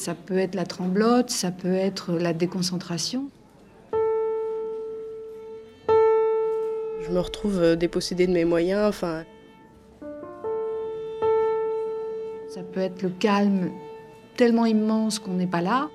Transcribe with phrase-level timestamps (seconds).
[0.00, 3.28] Ça peut être la tremblote, ça peut être la déconcentration.
[7.02, 9.24] Je me retrouve euh, dépossédée de mes moyens, enfin.
[12.48, 13.72] Ça peut être le calme
[14.38, 15.90] tellement immense qu'on n'est pas là.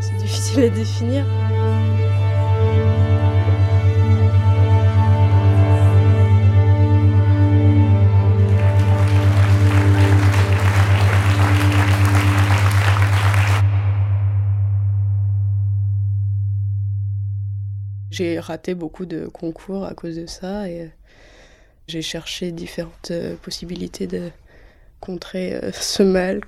[0.00, 1.26] C'est difficile à définir.
[18.12, 20.86] J'ai raté beaucoup de concours à cause de ça et euh,
[21.88, 24.28] j'ai cherché différentes euh, possibilités de
[25.00, 26.42] contrer euh, ce mal.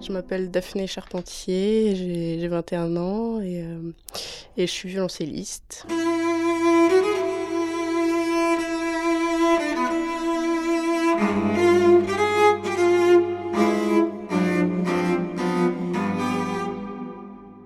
[0.00, 3.64] Je m'appelle Daphné Charpentier, j'ai 21 ans et,
[4.56, 5.86] et je suis violoncelliste.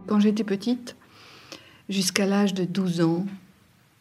[0.07, 0.97] Quand j'étais petite,
[1.89, 3.27] jusqu'à l'âge de 12 ans,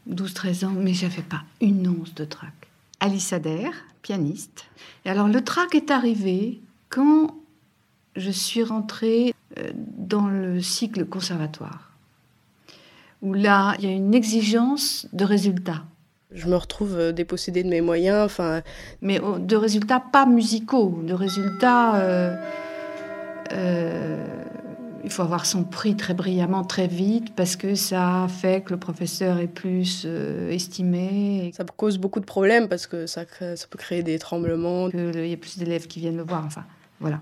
[0.10, 2.54] 12-13 ans, mais j'avais pas une once de trac.
[3.00, 4.66] Alice Adair, pianiste.
[5.04, 7.36] Et alors le trac est arrivé quand
[8.16, 11.92] je suis rentrée euh, dans le cycle conservatoire,
[13.22, 15.84] où là, il y a une exigence de résultats.
[16.36, 18.62] Je me retrouve euh, dépossédée de mes moyens, enfin.
[19.02, 21.96] Mais oh, de résultats pas musicaux, de résultats.
[21.96, 22.36] Euh,
[23.54, 24.26] euh,
[25.04, 28.80] il faut avoir son prix très brillamment, très vite, parce que ça fait que le
[28.80, 30.08] professeur est plus
[30.50, 31.52] estimé.
[31.56, 34.90] Ça cause beaucoup de problèmes parce que ça, ça peut créer des tremblements.
[34.90, 36.64] Il y a plus d'élèves qui viennent le voir, enfin,
[37.00, 37.22] voilà.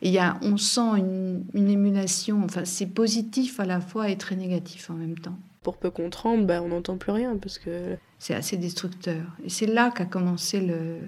[0.00, 4.16] Et y a, on sent une, une émulation, enfin, c'est positif à la fois et
[4.16, 5.36] très négatif en même temps.
[5.62, 9.24] Pour peu qu'on tremble, ben, on n'entend plus rien parce que c'est assez destructeur.
[9.44, 10.98] Et c'est là qu'a commencé le,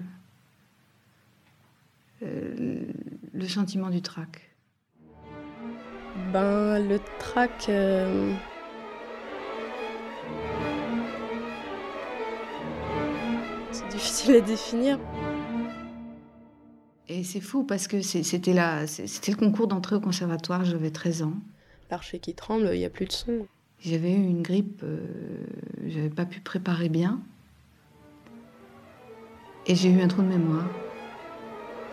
[2.23, 2.79] euh,
[3.33, 4.49] le sentiment du trac.
[6.31, 7.67] Ben, le trac.
[7.67, 8.33] Euh,
[13.71, 14.99] c'est difficile à définir.
[17.07, 18.27] Et c'est fou parce que c'était
[18.87, 21.33] c'était le concours d'entrée au conservatoire, j'avais 13 ans.
[21.91, 23.47] L'archer qui tremble, il n'y a plus de son.
[23.79, 24.99] J'avais eu une grippe, euh,
[25.87, 27.19] j'avais pas pu préparer bien.
[29.67, 30.69] Et j'ai eu un trou de mémoire.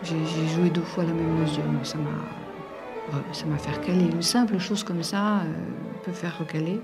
[0.03, 2.11] J'ai joué deux fois la même mesure, ça m'a
[3.31, 4.05] ça m'a fait recaler.
[4.05, 5.45] Une simple chose comme ça euh,
[6.03, 6.79] peut faire recaler.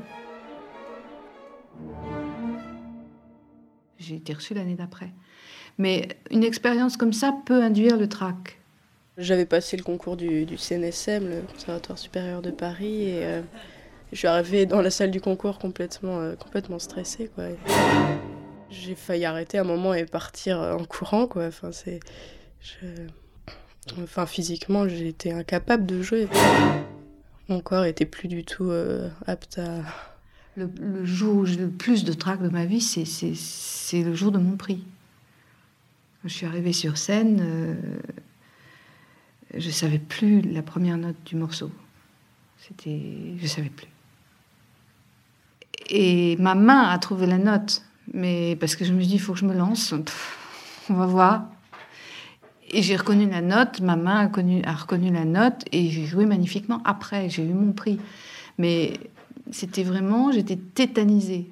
[3.97, 5.11] J'ai été reçue l'année d'après.
[5.77, 8.59] Mais une expérience comme ça peut induire le trac.
[9.17, 13.41] J'avais passé le concours du, du, CNSM, le Conservatoire supérieur de Paris, et euh,
[14.11, 17.29] je suis arrivée dans la salle du concours complètement, euh, complètement stressée.
[18.69, 21.27] J'ai failli arrêter un moment et partir euh, en courant.
[24.01, 26.27] Enfin, physiquement, j'étais incapable de jouer.
[27.49, 29.81] Mon corps était plus du tout euh, apte à.
[30.55, 34.37] Le, jour où j'ai le plus de trac de ma vie, c'est le jour de
[34.37, 34.83] mon prix.
[36.21, 37.75] Quand je suis arrivée sur scène, euh,
[39.55, 41.71] je savais plus la première note du morceau.
[42.57, 42.99] C'était,
[43.41, 43.87] je savais plus.
[45.89, 47.83] Et ma main a trouvé la note,
[48.13, 49.93] mais parce que je me suis dit, il faut que je me lance.
[50.89, 51.45] on va voir.
[52.71, 56.05] Et j'ai reconnu la note, ma main a, connu, a reconnu la note, et j'ai
[56.05, 57.99] joué magnifiquement après, j'ai eu mon prix.
[58.59, 58.93] Mais
[59.51, 61.49] c'était vraiment, j'étais tétanisée.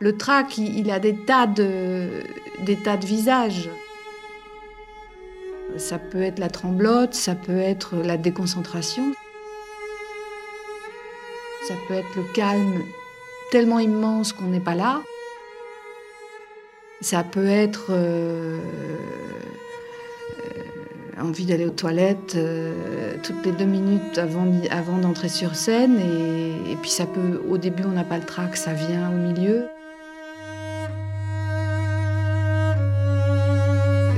[0.00, 2.10] Le trac, il, a des tas de,
[2.66, 3.70] des tas de visages.
[5.78, 9.14] Ça peut être la tremblote, ça peut être la déconcentration.
[11.68, 12.82] Ça peut être le calme
[13.50, 15.00] tellement immense qu'on n'est pas là.
[17.00, 18.58] Ça peut être euh,
[20.40, 25.98] euh, envie d'aller aux toilettes euh, toutes les deux minutes avant, d'entrer sur scène.
[26.00, 29.14] Et, et, puis ça peut, au début on n'a pas le trac, ça vient au
[29.14, 29.64] milieu.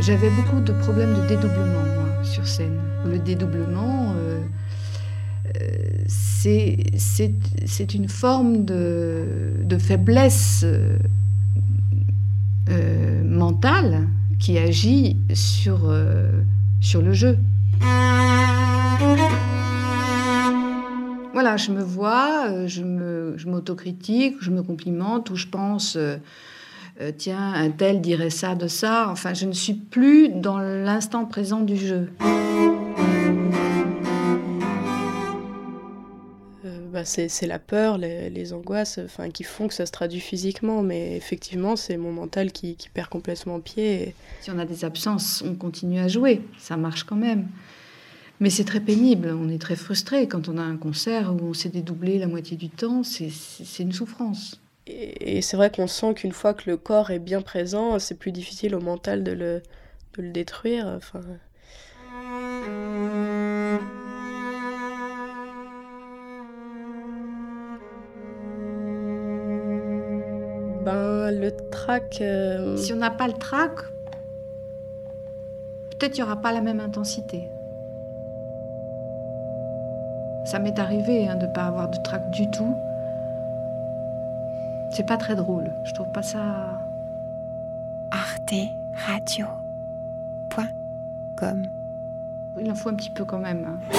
[0.00, 2.80] J'avais beaucoup de problèmes de dédoublement, moi, sur scène.
[3.04, 4.14] Le dédoublement,
[6.06, 10.98] c'est une forme de, faiblesse euh,
[13.24, 14.08] mentale
[14.38, 16.30] qui agit sur, euh,
[16.80, 17.38] sur le jeu.
[21.32, 25.98] Voilà, je me vois, euh, je m'autocritique, je, je me complimente, ou je pense
[27.00, 29.08] euh, tiens, un tel dirait ça de ça.
[29.10, 32.08] Enfin, je ne suis plus dans l'instant présent du jeu.
[36.96, 41.14] Bah, c'est la peur, les, angoisses enfin, qui font que ça se traduit physiquement, mais
[41.14, 44.14] effectivement, c'est mon mental qui, perd complètement pied.
[44.40, 47.48] Si on a des absences, on continue à jouer, ça marche quand même.
[48.40, 51.52] Mais c'est très pénible, on est très frustré quand on a un concert où on
[51.52, 53.28] s'est dédoublé la moitié du temps, c'est
[53.78, 54.58] une souffrance.
[54.86, 58.32] Et, c'est vrai qu'on sent qu'une fois que le corps est bien présent, c'est plus
[58.32, 59.62] difficile au mental de le,
[60.16, 60.86] de le détruire.
[60.96, 61.20] Enfin...
[71.26, 72.18] Ben, le trac.
[72.20, 73.72] Euh, si on n'a pas le trac,
[75.90, 77.50] peut-être qu'il n'y aura pas la même intensité.
[80.44, 82.76] Ça m'est arrivé hein, de ne pas avoir de trac du tout.
[84.92, 85.72] C'est pas très drôle.
[85.82, 86.38] Je trouve pas ça.
[88.12, 88.54] Arte
[89.08, 89.46] Radio.
[92.60, 93.66] Il en faut un petit peu quand même.
[93.66, 93.96] Hein.